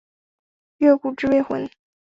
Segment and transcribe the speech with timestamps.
[0.77, 1.69] 越谷治未婚。